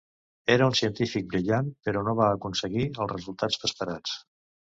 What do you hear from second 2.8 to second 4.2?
els resultats esperats.